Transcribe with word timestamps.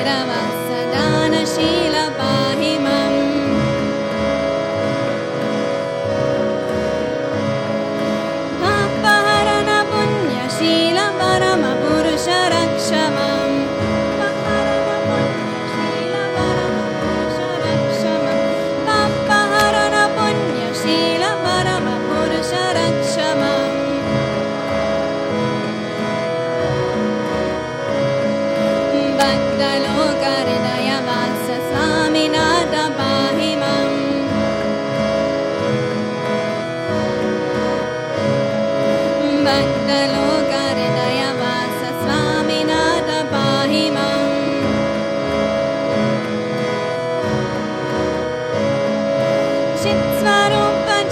सदानशी 0.08 1.87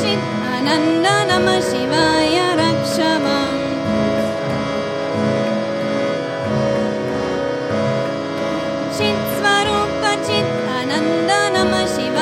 चित् 0.01 0.27
अनन्न 0.55 1.07
नम 1.31 1.47
शिवाय 1.69 2.37
रक्षमाम् 2.61 3.65
चित् 8.99 9.25
स्वरूप 9.39 10.03
चित् 10.27 10.55
अनन्द 10.79 11.31
नम 11.57 11.73
शिवाय 11.95 12.16